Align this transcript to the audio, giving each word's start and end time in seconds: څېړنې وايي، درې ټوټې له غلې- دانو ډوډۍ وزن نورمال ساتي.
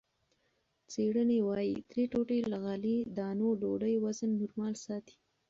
څېړنې 0.91 1.39
وايي، 1.47 1.75
درې 1.91 2.03
ټوټې 2.11 2.39
له 2.51 2.57
غلې- 2.65 3.07
دانو 3.17 3.47
ډوډۍ 3.61 3.95
وزن 4.03 4.29
نورمال 4.39 4.73
ساتي. 4.85 5.15